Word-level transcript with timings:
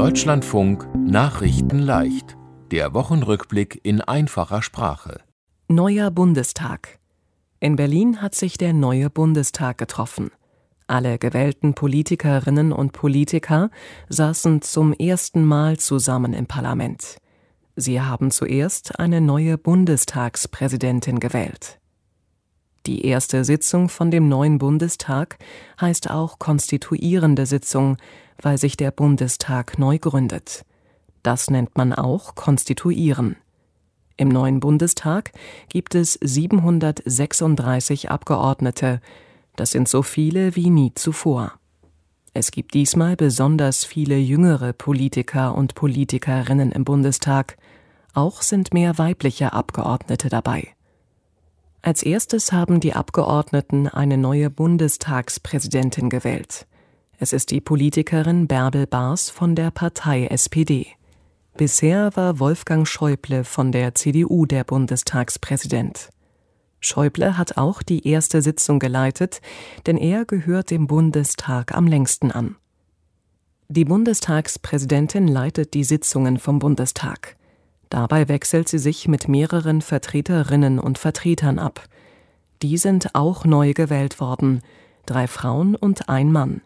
Deutschlandfunk 0.00 0.88
Nachrichten 0.96 1.78
leicht. 1.78 2.34
Der 2.70 2.94
Wochenrückblick 2.94 3.80
in 3.82 4.00
einfacher 4.00 4.62
Sprache. 4.62 5.20
Neuer 5.68 6.10
Bundestag. 6.10 6.98
In 7.58 7.76
Berlin 7.76 8.22
hat 8.22 8.34
sich 8.34 8.56
der 8.56 8.72
neue 8.72 9.10
Bundestag 9.10 9.76
getroffen. 9.76 10.30
Alle 10.86 11.18
gewählten 11.18 11.74
Politikerinnen 11.74 12.72
und 12.72 12.92
Politiker 12.92 13.68
saßen 14.08 14.62
zum 14.62 14.94
ersten 14.94 15.44
Mal 15.44 15.76
zusammen 15.76 16.32
im 16.32 16.46
Parlament. 16.46 17.18
Sie 17.76 18.00
haben 18.00 18.30
zuerst 18.30 18.98
eine 18.98 19.20
neue 19.20 19.58
Bundestagspräsidentin 19.58 21.20
gewählt. 21.20 21.79
Die 22.86 23.04
erste 23.04 23.44
Sitzung 23.44 23.88
von 23.88 24.10
dem 24.10 24.28
neuen 24.28 24.58
Bundestag 24.58 25.38
heißt 25.80 26.10
auch 26.10 26.38
konstituierende 26.38 27.44
Sitzung, 27.44 27.98
weil 28.40 28.56
sich 28.56 28.76
der 28.76 28.90
Bundestag 28.90 29.78
neu 29.78 29.98
gründet. 29.98 30.64
Das 31.22 31.50
nennt 31.50 31.76
man 31.76 31.92
auch 31.92 32.34
konstituieren. 32.34 33.36
Im 34.16 34.28
neuen 34.28 34.60
Bundestag 34.60 35.32
gibt 35.68 35.94
es 35.94 36.14
736 36.22 38.10
Abgeordnete. 38.10 39.00
Das 39.56 39.70
sind 39.72 39.88
so 39.88 40.02
viele 40.02 40.56
wie 40.56 40.70
nie 40.70 40.92
zuvor. 40.94 41.52
Es 42.32 42.50
gibt 42.50 42.74
diesmal 42.74 43.16
besonders 43.16 43.84
viele 43.84 44.16
jüngere 44.16 44.72
Politiker 44.72 45.54
und 45.54 45.74
Politikerinnen 45.74 46.70
im 46.72 46.84
Bundestag. 46.84 47.56
Auch 48.14 48.40
sind 48.42 48.72
mehr 48.72 48.98
weibliche 48.98 49.52
Abgeordnete 49.52 50.28
dabei. 50.28 50.68
Als 51.82 52.02
erstes 52.02 52.52
haben 52.52 52.80
die 52.80 52.92
Abgeordneten 52.92 53.88
eine 53.88 54.18
neue 54.18 54.50
Bundestagspräsidentin 54.50 56.10
gewählt. 56.10 56.66
Es 57.18 57.32
ist 57.32 57.50
die 57.50 57.60
Politikerin 57.60 58.46
Bärbel 58.46 58.86
Baas 58.86 59.30
von 59.30 59.54
der 59.54 59.70
Partei 59.70 60.26
SPD. 60.26 60.88
Bisher 61.56 62.14
war 62.16 62.38
Wolfgang 62.38 62.86
Schäuble 62.86 63.44
von 63.44 63.72
der 63.72 63.94
CDU 63.94 64.44
der 64.44 64.64
Bundestagspräsident. 64.64 66.10
Schäuble 66.80 67.36
hat 67.36 67.56
auch 67.56 67.82
die 67.82 68.06
erste 68.06 68.42
Sitzung 68.42 68.78
geleitet, 68.78 69.40
denn 69.86 69.96
er 69.96 70.24
gehört 70.24 70.70
dem 70.70 70.86
Bundestag 70.86 71.74
am 71.74 71.86
längsten 71.86 72.30
an. 72.30 72.56
Die 73.68 73.84
Bundestagspräsidentin 73.84 75.28
leitet 75.28 75.74
die 75.74 75.84
Sitzungen 75.84 76.38
vom 76.38 76.58
Bundestag. 76.58 77.36
Dabei 77.90 78.28
wechselt 78.28 78.68
sie 78.68 78.78
sich 78.78 79.08
mit 79.08 79.28
mehreren 79.28 79.82
Vertreterinnen 79.82 80.78
und 80.78 80.96
Vertretern 80.96 81.58
ab. 81.58 81.82
Die 82.62 82.78
sind 82.78 83.14
auch 83.14 83.44
neu 83.44 83.74
gewählt 83.74 84.20
worden, 84.20 84.62
drei 85.06 85.26
Frauen 85.26 85.74
und 85.74 86.08
ein 86.08 86.30
Mann. 86.30 86.62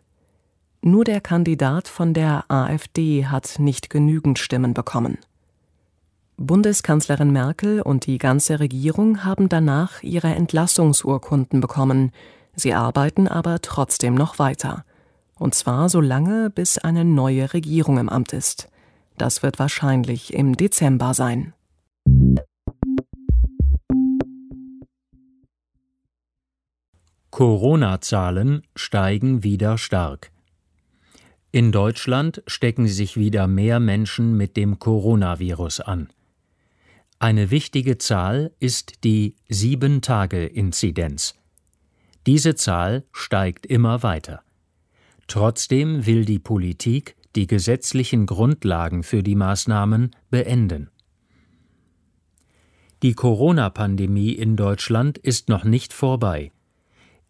Nur 0.82 1.04
der 1.04 1.22
Kandidat 1.22 1.88
von 1.88 2.12
der 2.12 2.44
AfD 2.48 3.26
hat 3.26 3.58
nicht 3.58 3.88
genügend 3.88 4.38
Stimmen 4.38 4.74
bekommen. 4.74 5.16
Bundeskanzlerin 6.36 7.32
Merkel 7.32 7.80
und 7.80 8.06
die 8.06 8.18
ganze 8.18 8.60
Regierung 8.60 9.24
haben 9.24 9.48
danach 9.48 10.02
ihre 10.02 10.34
Entlassungsurkunden 10.34 11.60
bekommen, 11.60 12.12
sie 12.54 12.74
arbeiten 12.74 13.28
aber 13.28 13.62
trotzdem 13.62 14.14
noch 14.14 14.38
weiter. 14.38 14.84
Und 15.38 15.54
zwar 15.54 15.88
so 15.88 16.02
lange, 16.02 16.50
bis 16.50 16.76
eine 16.76 17.04
neue 17.04 17.54
Regierung 17.54 17.98
im 17.98 18.08
Amt 18.10 18.34
ist. 18.34 18.68
Das 19.16 19.42
wird 19.42 19.58
wahrscheinlich 19.58 20.34
im 20.34 20.56
Dezember 20.56 21.14
sein. 21.14 21.54
Corona-Zahlen 27.30 28.62
steigen 28.76 29.42
wieder 29.42 29.76
stark. 29.76 30.30
In 31.50 31.72
Deutschland 31.72 32.42
stecken 32.46 32.86
sich 32.86 33.16
wieder 33.16 33.46
mehr 33.46 33.80
Menschen 33.80 34.36
mit 34.36 34.56
dem 34.56 34.78
Coronavirus 34.78 35.80
an. 35.80 36.08
Eine 37.18 37.50
wichtige 37.50 37.98
Zahl 37.98 38.52
ist 38.60 39.04
die 39.04 39.36
Sieben-Tage-Inzidenz. 39.48 41.34
Diese 42.26 42.54
Zahl 42.54 43.04
steigt 43.12 43.66
immer 43.66 44.02
weiter. 44.02 44.42
Trotzdem 45.26 46.06
will 46.06 46.24
die 46.24 46.38
Politik 46.38 47.16
die 47.36 47.46
gesetzlichen 47.46 48.26
Grundlagen 48.26 49.02
für 49.02 49.22
die 49.22 49.34
Maßnahmen 49.34 50.10
beenden. 50.30 50.90
Die 53.02 53.14
Corona-Pandemie 53.14 54.32
in 54.32 54.56
Deutschland 54.56 55.18
ist 55.18 55.48
noch 55.48 55.64
nicht 55.64 55.92
vorbei. 55.92 56.52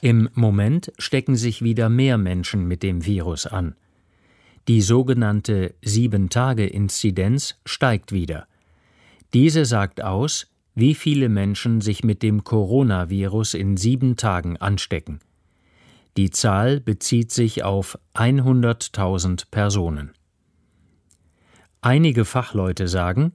Im 0.00 0.28
Moment 0.34 0.92
stecken 0.98 1.36
sich 1.36 1.62
wieder 1.62 1.88
mehr 1.88 2.18
Menschen 2.18 2.68
mit 2.68 2.82
dem 2.82 3.04
Virus 3.04 3.46
an. 3.46 3.74
Die 4.68 4.82
sogenannte 4.82 5.74
Sieben-Tage-Inzidenz 5.82 7.58
steigt 7.64 8.12
wieder. 8.12 8.46
Diese 9.32 9.64
sagt 9.64 10.02
aus, 10.02 10.46
wie 10.74 10.94
viele 10.94 11.28
Menschen 11.28 11.80
sich 11.80 12.04
mit 12.04 12.22
dem 12.22 12.44
Coronavirus 12.44 13.54
in 13.54 13.76
sieben 13.76 14.16
Tagen 14.16 14.56
anstecken. 14.56 15.20
Die 16.16 16.30
Zahl 16.30 16.80
bezieht 16.80 17.32
sich 17.32 17.64
auf 17.64 17.98
100.000 18.14 19.50
Personen. 19.50 20.12
Einige 21.80 22.24
Fachleute 22.24 22.86
sagen, 22.86 23.32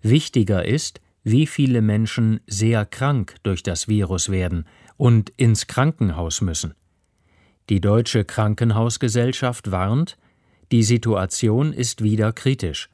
wichtiger 0.00 0.64
ist, 0.64 1.00
wie 1.22 1.46
viele 1.46 1.82
Menschen 1.82 2.40
sehr 2.46 2.86
krank 2.86 3.36
durch 3.42 3.62
das 3.62 3.88
Virus 3.88 4.30
werden 4.30 4.66
und 4.96 5.30
ins 5.36 5.66
Krankenhaus 5.66 6.40
müssen. 6.40 6.74
Die 7.68 7.80
Deutsche 7.80 8.24
Krankenhausgesellschaft 8.24 9.70
warnt, 9.70 10.18
die 10.72 10.82
Situation 10.82 11.72
ist 11.72 12.02
wieder 12.02 12.32
kritisch. 12.32 12.88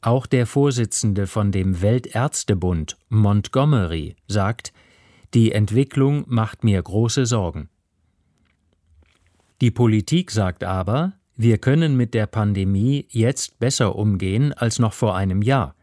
Auch 0.00 0.26
der 0.26 0.46
Vorsitzende 0.46 1.26
von 1.26 1.50
dem 1.50 1.80
Weltärztebund, 1.80 2.96
Montgomery, 3.08 4.16
sagt, 4.28 4.72
die 5.34 5.52
Entwicklung 5.52 6.24
macht 6.26 6.64
mir 6.64 6.80
große 6.82 7.26
Sorgen. 7.26 7.68
Die 9.60 9.70
Politik 9.72 10.30
sagt 10.30 10.62
aber, 10.62 11.14
wir 11.36 11.58
können 11.58 11.96
mit 11.96 12.14
der 12.14 12.26
Pandemie 12.26 13.06
jetzt 13.10 13.58
besser 13.58 13.96
umgehen 13.96 14.52
als 14.52 14.78
noch 14.78 14.92
vor 14.92 15.16
einem 15.16 15.42
Jahr. 15.42 15.74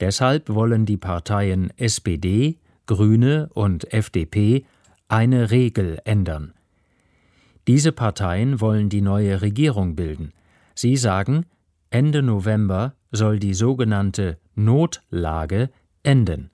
Deshalb 0.00 0.48
wollen 0.48 0.86
die 0.86 0.96
Parteien 0.96 1.70
SPD, 1.76 2.56
Grüne 2.86 3.50
und 3.52 3.92
FDP 3.92 4.64
eine 5.08 5.50
Regel 5.50 5.98
ändern. 6.04 6.54
Diese 7.68 7.92
Parteien 7.92 8.60
wollen 8.60 8.88
die 8.88 9.02
neue 9.02 9.42
Regierung 9.42 9.96
bilden. 9.96 10.32
Sie 10.74 10.96
sagen, 10.96 11.44
Ende 11.90 12.22
November 12.22 12.94
soll 13.12 13.38
die 13.38 13.54
sogenannte 13.54 14.38
Notlage 14.54 15.70
enden. 16.02 16.50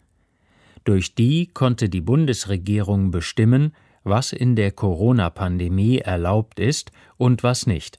Durch 0.82 1.14
die 1.14 1.46
konnte 1.46 1.88
die 1.88 2.00
Bundesregierung 2.00 3.12
bestimmen, 3.12 3.72
was 4.06 4.32
in 4.32 4.54
der 4.54 4.70
Corona-Pandemie 4.70 5.98
erlaubt 5.98 6.60
ist 6.60 6.92
und 7.16 7.42
was 7.42 7.66
nicht. 7.66 7.98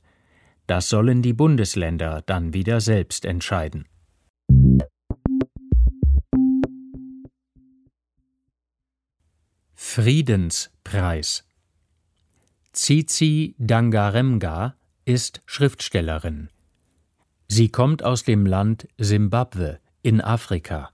Das 0.65 0.89
sollen 0.89 1.21
die 1.21 1.33
Bundesländer 1.33 2.23
dann 2.25 2.53
wieder 2.53 2.81
selbst 2.81 3.25
entscheiden. 3.25 3.85
Friedenspreis 9.73 11.43
Tsitsi 12.73 13.55
Dangaremga 13.57 14.75
ist 15.05 15.41
Schriftstellerin. 15.45 16.49
Sie 17.47 17.69
kommt 17.69 18.03
aus 18.03 18.23
dem 18.23 18.45
Land 18.45 18.87
Simbabwe 18.97 19.79
in 20.03 20.21
Afrika. 20.21 20.91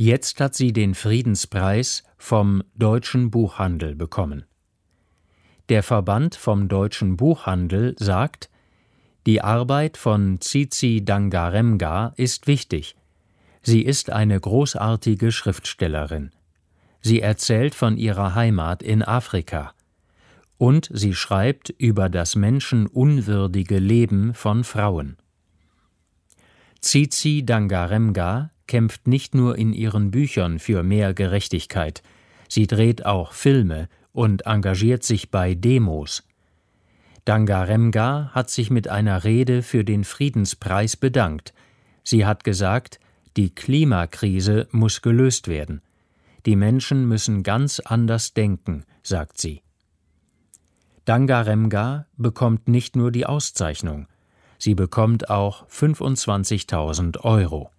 Jetzt 0.00 0.40
hat 0.40 0.54
sie 0.54 0.72
den 0.72 0.94
Friedenspreis 0.94 2.04
vom 2.18 2.62
Deutschen 2.76 3.32
Buchhandel 3.32 3.96
bekommen. 3.96 4.44
Der 5.70 5.82
Verband 5.82 6.36
vom 6.36 6.68
Deutschen 6.68 7.16
Buchhandel 7.16 7.96
sagt, 7.98 8.48
die 9.26 9.42
Arbeit 9.42 9.96
von 9.96 10.38
Tsitsi 10.38 11.04
Dangaremga 11.04 12.12
ist 12.14 12.46
wichtig. 12.46 12.94
Sie 13.60 13.82
ist 13.82 14.10
eine 14.10 14.38
großartige 14.38 15.32
Schriftstellerin. 15.32 16.30
Sie 17.00 17.20
erzählt 17.20 17.74
von 17.74 17.96
ihrer 17.96 18.36
Heimat 18.36 18.84
in 18.84 19.02
Afrika. 19.02 19.74
Und 20.58 20.88
sie 20.94 21.16
schreibt 21.16 21.70
über 21.70 22.08
das 22.08 22.36
menschenunwürdige 22.36 23.80
Leben 23.80 24.32
von 24.32 24.62
Frauen. 24.62 25.16
Tsitsi 26.80 27.44
Dangaremga 27.44 28.52
kämpft 28.68 29.08
nicht 29.08 29.34
nur 29.34 29.58
in 29.58 29.72
ihren 29.72 30.12
Büchern 30.12 30.60
für 30.60 30.84
mehr 30.84 31.12
Gerechtigkeit, 31.14 32.04
sie 32.48 32.68
dreht 32.68 33.04
auch 33.04 33.32
Filme 33.32 33.88
und 34.12 34.46
engagiert 34.46 35.02
sich 35.02 35.32
bei 35.32 35.56
Demos. 35.56 36.22
Dangaremga 37.24 38.30
hat 38.32 38.50
sich 38.50 38.70
mit 38.70 38.86
einer 38.86 39.24
Rede 39.24 39.62
für 39.62 39.84
den 39.84 40.04
Friedenspreis 40.04 40.96
bedankt. 40.96 41.52
Sie 42.04 42.24
hat 42.24 42.44
gesagt, 42.44 43.00
die 43.36 43.52
Klimakrise 43.52 44.68
muss 44.70 45.02
gelöst 45.02 45.48
werden. 45.48 45.82
Die 46.46 46.56
Menschen 46.56 47.08
müssen 47.08 47.42
ganz 47.42 47.80
anders 47.80 48.32
denken, 48.32 48.84
sagt 49.02 49.38
sie. 49.38 49.62
Dangaremga 51.04 52.06
bekommt 52.16 52.68
nicht 52.68 52.94
nur 52.94 53.10
die 53.10 53.26
Auszeichnung, 53.26 54.06
Sie 54.60 54.74
bekommt 54.74 55.30
auch 55.30 55.68
25.000 55.68 57.20
Euro. 57.20 57.70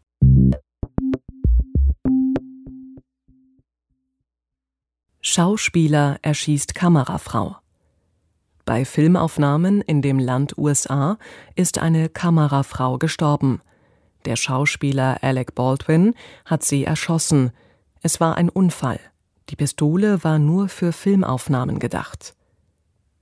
Schauspieler 5.31 6.17
erschießt 6.23 6.73
Kamerafrau. 6.73 7.57
Bei 8.65 8.83
Filmaufnahmen 8.83 9.81
in 9.81 10.01
dem 10.01 10.17
Land 10.17 10.57
USA 10.57 11.19
ist 11.53 11.77
eine 11.77 12.09
Kamerafrau 12.09 12.97
gestorben. 12.97 13.61
Der 14.25 14.35
Schauspieler 14.35 15.19
Alec 15.21 15.53
Baldwin 15.53 16.15
hat 16.45 16.63
sie 16.63 16.83
erschossen. 16.83 17.51
Es 18.01 18.19
war 18.19 18.37
ein 18.37 18.49
Unfall. 18.49 18.99
Die 19.49 19.55
Pistole 19.55 20.23
war 20.23 20.39
nur 20.39 20.67
für 20.67 20.91
Filmaufnahmen 20.91 21.77
gedacht. 21.77 22.33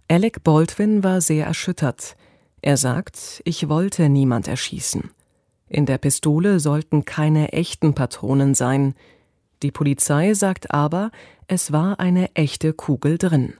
Alec 0.07 0.45
Baldwin 0.45 1.03
war 1.03 1.19
sehr 1.19 1.45
erschüttert. 1.45 2.15
Er 2.61 2.77
sagt, 2.77 3.41
ich 3.43 3.67
wollte 3.67 4.07
niemand 4.07 4.47
erschießen. 4.47 5.11
In 5.67 5.85
der 5.85 5.97
Pistole 5.97 6.61
sollten 6.61 7.03
keine 7.03 7.51
echten 7.51 7.95
Patronen 7.95 8.55
sein. 8.55 8.95
Die 9.63 9.71
Polizei 9.71 10.33
sagt 10.33 10.71
aber, 10.71 11.11
es 11.47 11.71
war 11.71 11.99
eine 11.99 12.33
echte 12.35 12.73
Kugel 12.73 13.17
drin. 13.17 13.53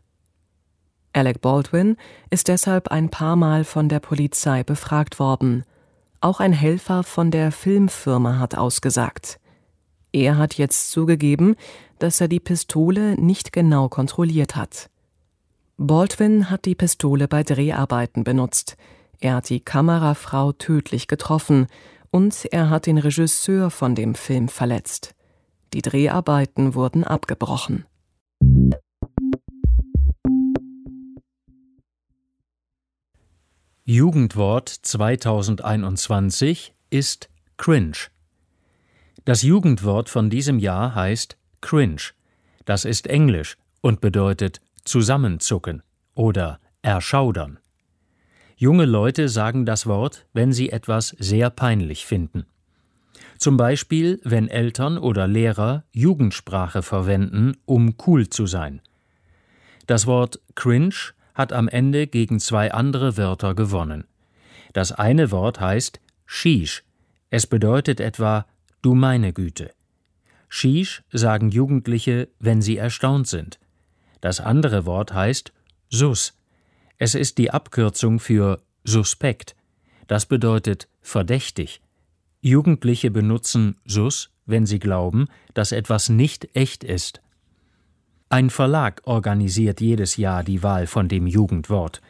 Alec 1.13 1.41
Baldwin 1.41 1.97
ist 2.29 2.47
deshalb 2.47 2.89
ein 2.89 3.09
paar 3.09 3.35
Mal 3.35 3.63
von 3.63 3.89
der 3.89 3.99
Polizei 3.99 4.63
befragt 4.63 5.19
worden. 5.19 5.63
Auch 6.21 6.39
ein 6.39 6.53
Helfer 6.53 7.03
von 7.03 7.31
der 7.31 7.51
Filmfirma 7.51 8.37
hat 8.37 8.55
ausgesagt. 8.55 9.39
Er 10.11 10.37
hat 10.37 10.55
jetzt 10.55 10.91
zugegeben, 10.91 11.55
dass 11.99 12.21
er 12.21 12.27
die 12.27 12.39
Pistole 12.39 13.19
nicht 13.19 13.51
genau 13.51 13.89
kontrolliert 13.89 14.55
hat. 14.55 14.89
Baldwin 15.77 16.49
hat 16.49 16.65
die 16.65 16.75
Pistole 16.75 17.27
bei 17.27 17.43
Dreharbeiten 17.43 18.23
benutzt. 18.23 18.77
Er 19.19 19.35
hat 19.35 19.49
die 19.49 19.59
Kamerafrau 19.59 20.51
tödlich 20.51 21.07
getroffen 21.07 21.67
und 22.11 22.45
er 22.51 22.69
hat 22.69 22.85
den 22.85 22.97
Regisseur 22.97 23.69
von 23.71 23.95
dem 23.95 24.15
Film 24.15 24.47
verletzt. 24.47 25.15
Die 25.73 25.81
Dreharbeiten 25.81 26.75
wurden 26.75 27.03
abgebrochen. 27.03 27.85
Jugendwort 33.83 34.69
2021 34.69 36.73
ist 36.89 37.29
cringe. 37.55 38.09
Das 39.23 39.43
Jugendwort 39.43 40.09
von 40.09 40.29
diesem 40.29 40.59
Jahr 40.59 40.95
heißt 40.95 41.37
cringe. 41.61 42.11
Das 42.65 42.83
ist 42.83 43.07
Englisch 43.07 43.57
und 43.81 44.01
bedeutet 44.01 44.59
zusammenzucken 44.83 45.83
oder 46.15 46.59
erschaudern. 46.81 47.59
Junge 48.57 48.85
Leute 48.85 49.29
sagen 49.29 49.65
das 49.65 49.85
Wort, 49.85 50.25
wenn 50.33 50.51
sie 50.51 50.69
etwas 50.69 51.15
sehr 51.19 51.49
peinlich 51.49 52.05
finden. 52.05 52.45
Zum 53.37 53.57
Beispiel, 53.57 54.19
wenn 54.23 54.47
Eltern 54.47 54.97
oder 54.97 55.27
Lehrer 55.27 55.83
Jugendsprache 55.91 56.81
verwenden, 56.81 57.57
um 57.65 57.95
cool 58.05 58.29
zu 58.29 58.45
sein. 58.45 58.81
Das 59.85 60.07
Wort 60.07 60.39
cringe 60.55 61.13
hat 61.33 61.53
am 61.53 61.67
Ende 61.67 62.07
gegen 62.07 62.39
zwei 62.39 62.71
andere 62.71 63.15
Wörter 63.15 63.55
gewonnen. 63.55 64.05
Das 64.73 64.91
eine 64.91 65.31
Wort 65.31 65.59
heißt 65.59 65.99
Shish. 66.25 66.83
Es 67.29 67.47
bedeutet 67.47 67.99
etwa 67.99 68.45
Du 68.81 68.95
meine 68.95 69.33
Güte. 69.33 69.71
Shish 70.49 71.03
sagen 71.11 71.49
Jugendliche, 71.49 72.29
wenn 72.39 72.61
sie 72.61 72.77
erstaunt 72.77 73.27
sind. 73.27 73.59
Das 74.21 74.39
andere 74.39 74.85
Wort 74.85 75.13
heißt 75.13 75.53
Sus. 75.89 76.33
Es 76.97 77.15
ist 77.15 77.37
die 77.37 77.51
Abkürzung 77.51 78.19
für 78.19 78.61
suspekt. 78.83 79.55
Das 80.07 80.25
bedeutet 80.25 80.87
verdächtig. 81.01 81.81
Jugendliche 82.41 83.11
benutzen 83.11 83.77
Sus, 83.85 84.29
wenn 84.45 84.65
sie 84.65 84.79
glauben, 84.79 85.27
dass 85.53 85.71
etwas 85.71 86.09
nicht 86.09 86.55
echt 86.55 86.83
ist. 86.83 87.21
Ein 88.29 88.49
Verlag 88.49 89.01
organisiert 89.05 89.81
jedes 89.81 90.17
Jahr 90.17 90.43
die 90.43 90.61
Wahl 90.63 90.87
von 90.87 91.07
dem 91.07 91.27
Jugendwort. 91.27 92.01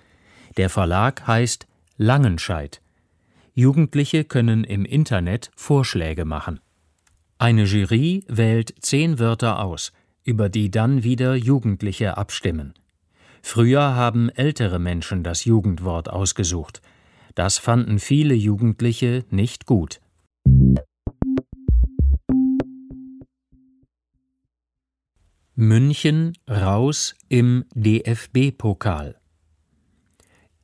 Der 0.57 0.69
Verlag 0.69 1.27
heißt 1.27 1.67
Langenscheid. 1.97 2.81
Jugendliche 3.53 4.23
können 4.23 4.63
im 4.63 4.85
Internet 4.85 5.51
Vorschläge 5.55 6.25
machen. 6.25 6.59
Eine 7.39 7.63
Jury 7.63 8.23
wählt 8.27 8.73
zehn 8.79 9.19
Wörter 9.19 9.59
aus, 9.63 9.93
über 10.23 10.49
die 10.49 10.71
dann 10.71 11.03
wieder 11.03 11.35
Jugendliche 11.35 12.17
abstimmen. 12.17 12.73
Früher 13.43 13.95
haben 13.95 14.29
ältere 14.29 14.79
Menschen 14.79 15.23
das 15.23 15.45
Jugendwort 15.45 16.09
ausgesucht. 16.09 16.81
Das 17.35 17.59
fanden 17.59 17.99
viele 17.99 18.33
Jugendliche 18.33 19.23
nicht 19.29 19.67
gut. 19.67 20.01
München 25.59 26.37
raus 26.47 27.15
im 27.29 27.65
DFB-Pokal. 27.73 29.15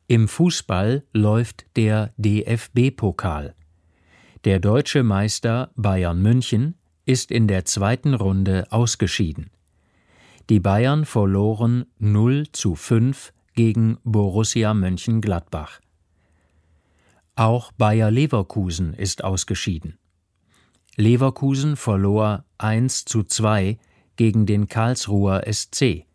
Im 0.05 0.27
Fußball 0.27 1.03
läuft 1.13 1.65
der 1.75 2.13
DFB-Pokal. 2.17 3.55
Der 4.43 4.59
deutsche 4.59 5.01
Meister 5.01 5.71
Bayern 5.75 6.21
München 6.21 6.75
ist 7.07 7.31
in 7.31 7.47
der 7.47 7.65
zweiten 7.65 8.13
Runde 8.13 8.67
ausgeschieden. 8.69 9.49
Die 10.51 10.59
Bayern 10.59 11.05
verloren 11.05 11.85
0 11.97 12.51
zu 12.51 12.75
5 12.75 13.33
gegen 13.55 13.97
Borussia 14.03 14.75
Mönchengladbach. 14.75 15.79
Auch 17.33 17.71
Bayer 17.71 18.11
Leverkusen 18.11 18.93
ist 18.93 19.23
ausgeschieden. 19.23 19.97
Leverkusen 20.97 21.77
verlor 21.77 22.45
1 22.59 23.05
zu 23.05 23.23
2 23.23 23.79
gegen 24.15 24.45
den 24.45 24.67
Karlsruher 24.67 25.43
SC. 25.51 26.05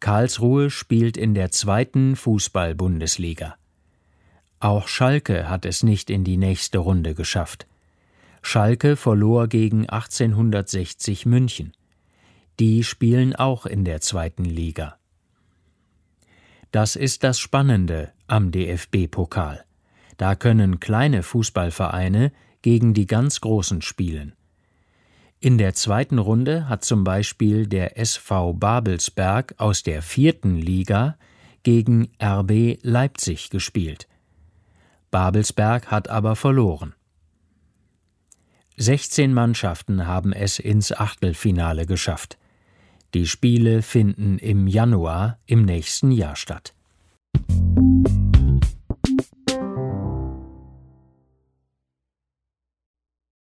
Karlsruhe 0.00 0.70
spielt 0.70 1.16
in 1.16 1.34
der 1.34 1.50
zweiten 1.50 2.16
Fußball-Bundesliga. 2.16 3.56
Auch 4.58 4.88
Schalke 4.88 5.48
hat 5.48 5.64
es 5.64 5.82
nicht 5.82 6.10
in 6.10 6.24
die 6.24 6.36
nächste 6.36 6.78
Runde 6.78 7.14
geschafft. 7.14 7.66
Schalke 8.42 8.96
verlor 8.96 9.48
gegen 9.48 9.88
1860 9.88 11.26
München. 11.26 11.72
Die 12.58 12.84
spielen 12.84 13.34
auch 13.34 13.66
in 13.66 13.84
der 13.84 14.00
zweiten 14.00 14.44
Liga. 14.44 14.98
Das 16.72 16.96
ist 16.96 17.22
das 17.22 17.38
Spannende 17.38 18.12
am 18.26 18.50
DFB-Pokal. 18.50 19.64
Da 20.16 20.34
können 20.34 20.80
kleine 20.80 21.22
Fußballvereine 21.22 22.32
gegen 22.62 22.94
die 22.94 23.06
ganz 23.06 23.40
Großen 23.40 23.82
spielen. 23.82 24.34
In 25.44 25.58
der 25.58 25.74
zweiten 25.74 26.18
Runde 26.18 26.68
hat 26.68 26.84
zum 26.84 27.02
Beispiel 27.02 27.66
der 27.66 27.98
SV 27.98 28.52
Babelsberg 28.52 29.56
aus 29.58 29.82
der 29.82 30.00
vierten 30.00 30.54
Liga 30.54 31.16
gegen 31.64 32.10
RB 32.22 32.78
Leipzig 32.82 33.50
gespielt. 33.50 34.06
Babelsberg 35.10 35.88
hat 35.88 36.06
aber 36.06 36.36
verloren. 36.36 36.94
16 38.76 39.34
Mannschaften 39.34 40.06
haben 40.06 40.32
es 40.32 40.60
ins 40.60 40.92
Achtelfinale 40.92 41.86
geschafft. 41.86 42.38
Die 43.12 43.26
Spiele 43.26 43.82
finden 43.82 44.38
im 44.38 44.68
Januar 44.68 45.40
im 45.46 45.64
nächsten 45.64 46.12
Jahr 46.12 46.36
statt. 46.36 46.72